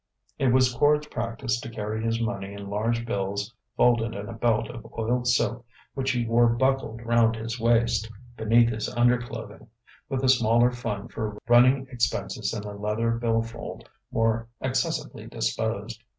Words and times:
It 0.39 0.47
was 0.51 0.73
Quard's 0.75 1.05
practice 1.05 1.61
to 1.61 1.69
carry 1.69 2.03
his 2.03 2.19
money 2.19 2.53
in 2.53 2.71
large 2.71 3.05
bills 3.05 3.53
folded 3.77 4.15
in 4.15 4.27
a 4.27 4.33
belt 4.33 4.67
of 4.67 4.83
oiled 4.97 5.27
silk 5.27 5.63
which 5.93 6.09
he 6.09 6.25
wore 6.25 6.47
buckled 6.47 7.03
round 7.05 7.35
his 7.35 7.59
waist, 7.59 8.09
beneath 8.35 8.69
his 8.69 8.89
underclothing 8.89 9.67
with 10.09 10.23
a 10.23 10.27
smaller 10.29 10.71
fund 10.71 11.11
for 11.11 11.37
running 11.47 11.85
expenses 11.91 12.51
in 12.51 12.63
a 12.63 12.73
leather 12.75 13.11
bill 13.11 13.43
fold 13.43 13.87
more 14.11 14.47
accessibly 14.59 15.27
disposed. 15.29 16.01